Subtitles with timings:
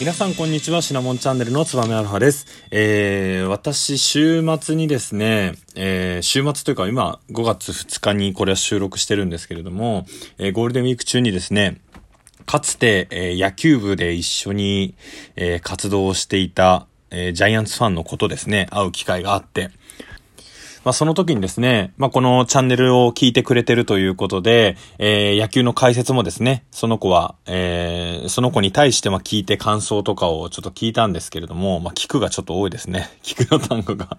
[0.00, 2.46] 皆さんこんにちは、シナモンチャンネルのつばめアルファです。
[2.70, 10.06] えー、私、週末にですね、えー、週末というか今、5月2日にこれは収録してるんですけれども、
[10.38, 11.82] えー、ゴールデンウィーク中にですね、
[12.46, 14.94] かつて、えー、野球部で一緒に、
[15.36, 19.70] えー、活動をしていた、えー、ジャイアンツファンのことですね、会う機会があって、
[20.84, 33.10] まあ、その時にですね、まあ、このチャンネルを聞いてくれてるということで、えー、野球の解説もですね、その子は、えー、その子に対してま、聞いて感想とかをちょっと聞いたんですけれども、まあ、聞くがちょっと多いですね。
[33.22, 34.16] 聞くの単語が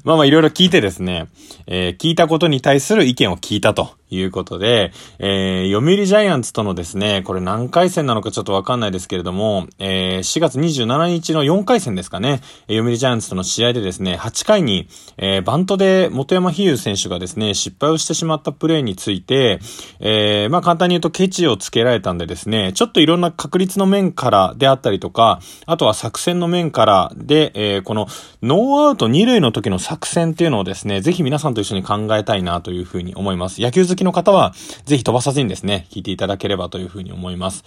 [0.04, 1.28] まあまあいろいろ聞いてですね、
[1.66, 14.88] えー、聞いたことに対する意見を聞いたということで、えー、読売ジャイアンツとのですね、これ何回戦なのかちょっとわかんないですけれども、えー、4月27日の4回戦ですかね、読売ジャイアンツとの試合でですね、8回に、
[15.18, 19.60] えー、バントで元山比喩選手がですね、失敗をしてしまったプレーについて、
[20.00, 28.06] えー、まあ簡単に言うとケチをつけられたんでですね、ちょっといろんな確率の面からであったりとか、あとは作戦の面からで、えー、この
[28.42, 33.62] ノーアウト2塁の時の作戦っていうのをですね、ぜひ皆さんと一緒に考えたいなというふうに思います。
[33.62, 34.52] 野球好きの方は、
[34.84, 37.64] ぜひ飛ばさずにですね、聞いていただければというふうに思います。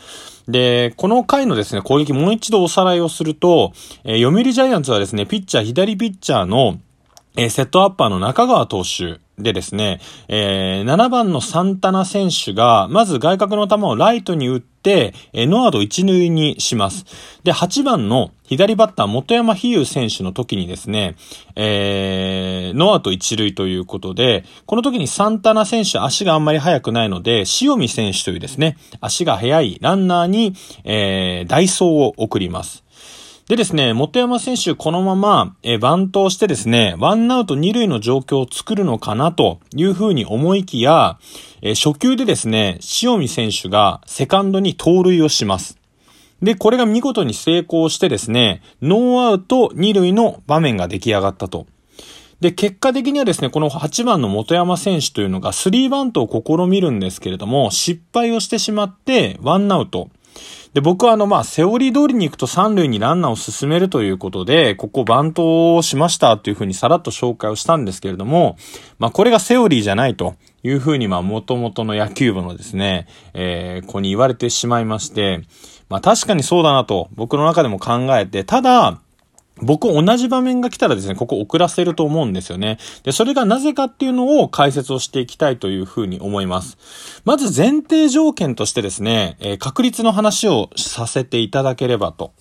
[0.48, 6.78] で、この回のですね、攻撃もう一度おさらいをすると、えー、読売ジャイアンツはですね、ピッチャー、左ピッチャーの、
[7.38, 17.06] えー、セットアッパーの中川投手でですね、えー、7番のサンタナ選手が、まず外角の球をライトに打って、えー、ノアウト1塁にします。
[17.44, 21.16] で、8番の左バッター元山比喩選手の時にですね、
[21.56, 30.54] えー、ノアウト1塁ということで、この時にサンタナ選手足があんまり速くないので、塩見選手というですね、足が速いランナーに、
[30.84, 32.84] えー、ダイソーを送ります。
[33.52, 41.20] でですね、元山選手このまま、えバントをしてですね、ワンアウト二塁の状況を作るのかなというふうに思いきや、
[41.62, 45.78] え初球でですね、塩見選手がセカンドに盗塁をします。
[46.42, 51.68] で、これが見事に成功してですね、ノーアウト二塁の場面が出来上がったと。
[52.40, 60.08] で、結果的にはですね、この8番の元山選手というのがスリーバントを試みるんですけれども、失敗をしてしまって、ワンアウト。
[60.74, 68.56] で、僕はあの、まあ、セオリー通りに行くと三塁にランナーを進めるということで、ここバントをしましたというふうにさらっと紹介をしたんですけれども、
[68.98, 75.42] まあ、これがセオリーじゃないというふうに、まあ、元々の野球部のですね、えー、子に言われてしまいまして、
[75.90, 79.02] まあ、確かにそうだなと僕の中でも考えて、ただ、
[79.58, 82.80] 僕同じ場面が来たらですね、ここ遅らせると思うんですよね。
[83.04, 86.78] で、それがなぜかっていうのを解説をしていきたいというふうに思います。
[87.26, 92.32] まず前提条件としてですね、えー、確率の話をさせていただければと。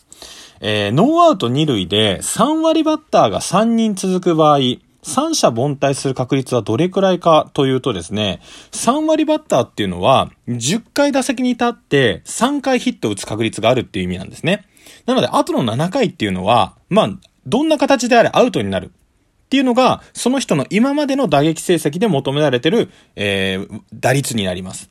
[0.61, 4.59] えー、ノーアウト2塁で3割バッターが3人続く場合、
[5.03, 8.41] 三者凡退する確率はどれくらいかというとですね、
[8.73, 14.67] 3割バッターっていうのは、10回打席に立って3回ヒットを打つ確率があるっていう意味なんですね。
[15.07, 17.11] なので、後の7回っていうのは、まあ、
[17.47, 18.91] どんな形であれアウトになる。
[18.91, 24.91] っていうのが、その人の今までの打撃成績で求められてる、えー、打率になります。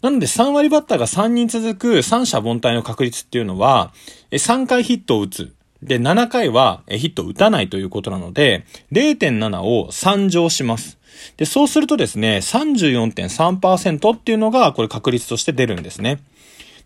[0.00, 3.92] なので3割バッターが3人続く三者凡退の確率っていうのは、
[4.32, 5.52] 3回ヒットを打つ。
[5.82, 10.98] で、7回はヒットを打たないということなので、0.7を3乗します。
[11.36, 16.18] で、そうするとですね、34.3%っていうのが、これ確率として出るんですね。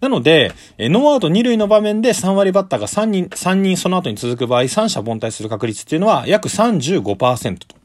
[0.00, 7.76] なので、ノーアウト2塁の場面で3割バッターが3人、3人その後に続く場合、三者凡退する確率っていうのは約35%と。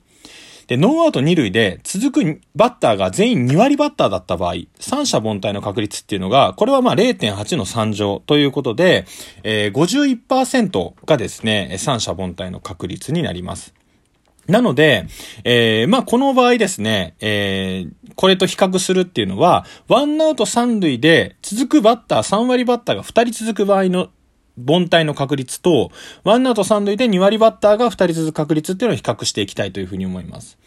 [0.67, 9.05] で、ノーアウト2塁で続くバッターが全員2割バッターだった場合、三者凡退の確率っていうのが、これはまあ0.8の3乗ということで、
[9.43, 13.73] えー、51%がですね、三者凡退の確率になります。
[14.47, 15.07] なので、
[15.43, 24.09] えー、まあ、この場合ですね、えー、これと比較するっていうのは、ワンアウト三塁で続くバッター、3割バッターが2人続く場合の
[24.57, 25.91] 凡退の確率と、
[26.23, 30.57] ワンアウト三塁で2割バッターが2人続く確率っていうのを比較していきたいというふうに思います。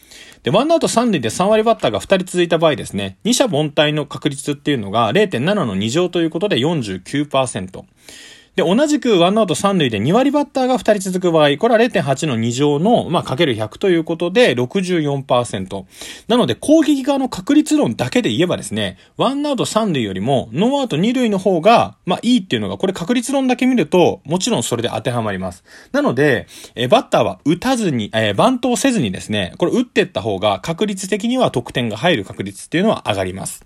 [0.43, 7.85] で、ワンアウト三塁で3割バッターが2人続いた場合ですね、2者凡退の確率っていうのが0.7の2乗ということで49%。
[8.57, 15.85] で、同じくワンアウト三塁で2割バッターが2人続く場合、これは0.8の2乗の、まあ、かける100ということで64%。
[16.29, 25.65] なので、攻撃側の確率論だけで言えばですね、ワンアウト三塁よりもノーアウト二塁の方が、まあ、いいっていうのが、これ確率論だけ見ると、もちろんそれで当てはまります。
[25.91, 26.47] なので、
[26.77, 33.65] えバッターは打たずに、えー、バントをせずにですね、これ打ってった方が確率的には得点が入る確率っていうのは上がります。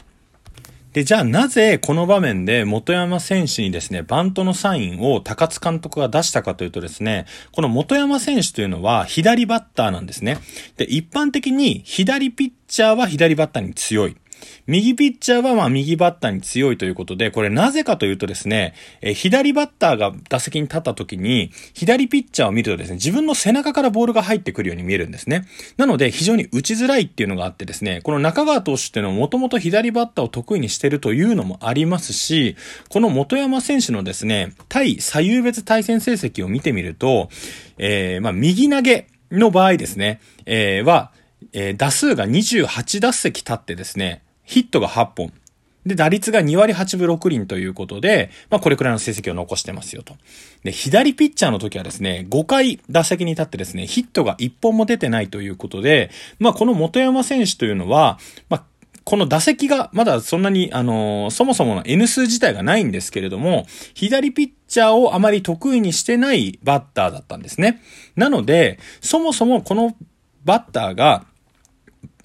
[0.98, 10.38] で、じゃあなぜこの場面で元山選手にですね、バントのサインを高津監督が出したかというとですね、この元山選手というのは左バッターなんですね。
[10.76, 14.16] で、一般的に左ピッチャーは左バッターに強い。
[14.66, 25.46] 右ピッチャーはまあ右バッターに強いということで、これなぜかというとですね、え左バッターが打席に立った時に、左ピッチャーを見るとですね、自分の背中からボールが入ってくるように見えるんですね。
[25.76, 32.56] なので非常に打ちづらいっていうのがあってですね、この中川投手っていうのはもともと左バッターを得意にしてるというのもありますし、
[32.88, 37.28] この元山選手のですね、対左右別対戦成績を見てみると、
[37.78, 41.12] えー、まあ右投げの場合ですね、えー、は、
[41.52, 45.32] えー、打数が28打席立ってですね、ヒットが8本。
[45.84, 50.16] で、打率が2割8分6厘ということで、まあこれくらいの成績を残してますよと。
[50.64, 58.18] で、左ピッチャーの時はですね、5回打席に立ってですね、ヒットが1本も出てないということで、まあこの元山選手というのは、
[58.48, 58.64] まあ
[59.04, 67.82] この打席がまだそんなに、あのー、そもそもの N 数自体がないんですけれども、左ピッチャーをあまり得意にしてないバッターだったんですね。
[68.16, 69.94] なので、そもそもこの
[70.44, 71.26] バッターが、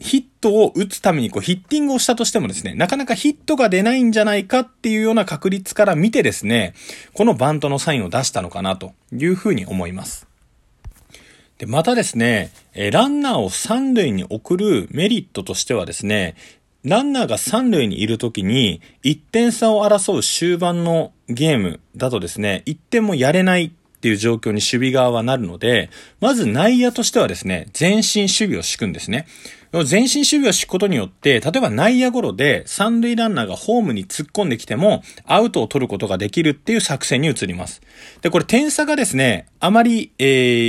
[0.03, 6.73] ヒットを打つためにこうヒッティングをしたとしてもですね、なかなかヒットが出ないんじゃないかっていうような確率から見てですね、
[7.13, 10.27] このバントのサインを出したのかなというふうに思います。
[11.57, 12.51] で、またですね、
[12.91, 16.35] ランナーを三塁に送るメリットとしてはですね、
[16.83, 23.71] ランナーが三塁にいるときに、1点差を争う終盤のゲームだとですね、1点もやれないっ
[24.01, 25.89] ていう状況に守備側はなるので、
[26.19, 29.27] まず内野としてはですね、前進守備を敷くんですね。
[29.81, 37.81] 前進守備を敷くことによって、例えば内野ゴロで三塁ランナーがホームに突っ込んできても、アウトを取ることができるっていう作戦に移ります。
[38.21, 40.25] で、これ点差がですね、あまり、え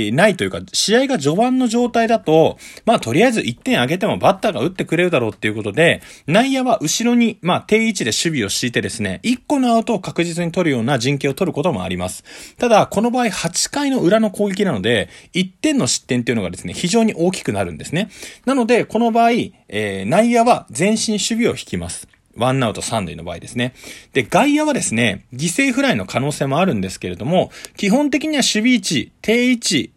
[0.09, 12.23] ー、ないというか、試合が序盤の状態だと、まあ、とりあえず1点上げてもバッターが打ってくれるだろうっていうことで、内野は後ろに、まあ、定位置で守備を敷いてですね、1個のアウトを確実に取るような陣形を取ることもあります。
[12.57, 18.09] ただ、この場合8回の裏の攻撃なので、1点の失点っていうのがですね、非常に大きくなるんですね。
[18.45, 19.31] なので、この場合、
[19.67, 22.07] えー、内野は前進守備を引きます。
[22.35, 23.73] ワンアウト三塁の場合ですね。
[24.13, 29.91] で、外野はですね、犠牲フライの可能性もあるんですけれども、基本的には守備位置、定位置、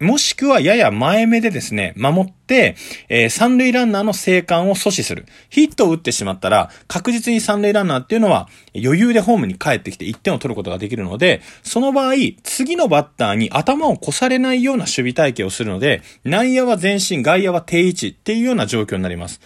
[0.00, 2.39] もしくはやや前目でですね、守って、
[3.08, 5.26] えー、三塁ランナーの生還を阻止する。
[5.48, 19.40] ヒットを打ってしまったら、確実に三塁ランナーっていうのは余裕でホームに帰ってきて1点を取ることができるので、その場合、次のバッターに頭を越されないような守備体系をするので、内野は前進、外野は定位置っていうような状況になります。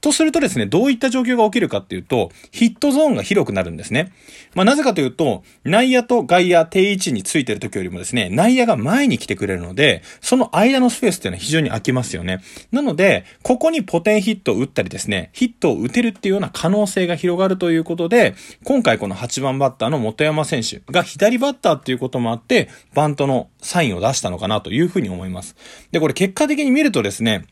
[0.00, 4.12] とするとですね、どういった状況が起きるかっていうと、ヒットゾーンが広くなるんですね。
[4.54, 12.40] まあ、なぜかというと、内野と外野定位置についてる時よりもですね、内野が前に来てくれるので、その間のスペースっていうのは非常に空きますよね。
[12.72, 25.56] なので、ここにポテンヒットを打ったりですね、ヒットを打てるっていうような可能性が広がるということで、今回この8番バッターの元山選手が左バッターっていうこともあって、バントのサインを出したのかなというふうに思います。
[25.92, 27.44] で、これ結果的に見るとですね、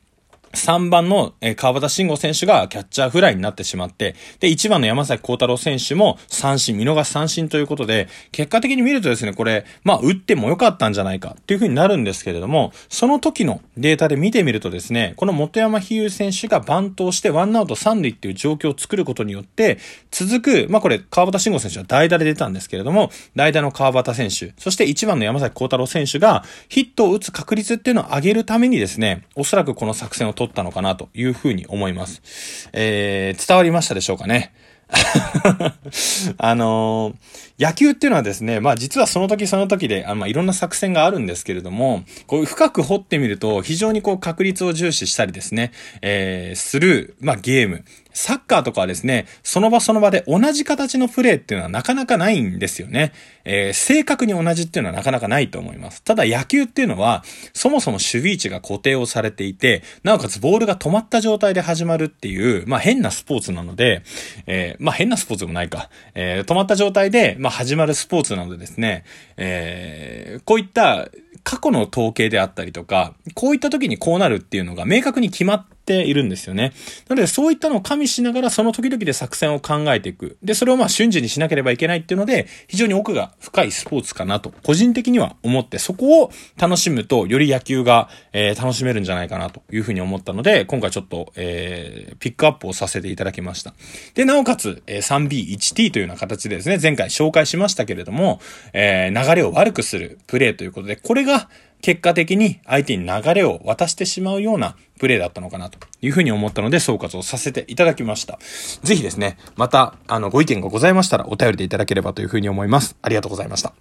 [0.53, 19.79] 3番の川端慎吾選手がキャッチャーフライになってしまって、で、1番の山崎幸太郎選手も三振、見逃し三振ということで、結果的に見るとですね、これ、まあ、打ってもよかったんじゃないかっていう風になるんですけれども、その時のデータで見てみるとですね、この元山比喩選手がバントをしてワンアウト三塁っていう状況を作ることによって、
[20.11, 32.71] 続く、まあ、これ、川端慎吾選手は代打で出たんですけれども、代打の川端選手、そして1番の山崎幸太郎選手がヒットを打つ確率っていうのを上げるためにですね、おそらくこの作戦を取ったのかなというふうに思います。
[32.73, 34.55] えー、伝わりましたでしょうかね。
[36.39, 47.85] あのー、野球っていうのはですね、まあ実はその時その時で、あまあいろんな作戦があるんですけれども、こう深く掘ってみると非常にこう確率を重視したりですね、えー、する、まあゲーム。
[48.19, 53.13] サッカーとかはですね、その場その場で同じ形のプレーっていうのはなかなかないんですよね。
[53.45, 56.03] えー、正確に同じっていうのはなかなかないと思います。
[56.03, 64.03] ただ野球っていうのは、そもそも守備位置が固定をされていて、なおかつボールが止まった状態で始まるっていう、まあ変なスポーツなので、
[64.49, 65.91] えー、まあ変なスポーツでもないか。
[66.15, 69.05] えー、止まった状態で、まあ始まるスポーツなのでですね、
[69.37, 71.09] えー、こういった
[71.45, 76.75] 過去の統計であったりとか、こういった時にこうなるっていうのが明確に決まってているんですよね。
[77.09, 80.37] なので、そういったのを加味しながら、その時々で作戦を考えていく。
[80.43, 93.73] で、それをまあ瞬時にしなければいけないっていうので、非常に奥が深いスポーツかなと、個人的には思って、そこを楽しむと、より野球が、えー、楽しめるんじゃないかなというふうに思ったので、今回ちょっと、えー、ピックアップをさせていただきました。
[94.15, 98.41] で、なおかつ、え、3B1T というような形でですね、前回紹介しましたけれども、
[98.75, 101.49] えー、流れを悪くするプレーということで、これが、
[101.81, 108.39] 結果的に相手に流れを渡してしまうようなプレーだったのかなというふうに思ったので総括をさせていただきました。
[108.83, 112.97] ぜひですね、また、あの、ご意見がございましたらお便りでいただければというふうに思います。
[113.03, 113.73] ありがとうございました。